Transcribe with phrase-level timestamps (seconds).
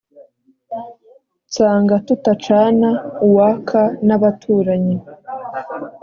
[1.47, 2.89] nsanga tutacana
[3.25, 4.97] uwaka n'abaturanyi